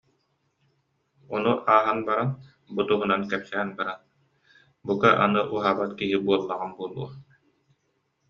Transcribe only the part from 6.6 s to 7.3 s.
буолуо»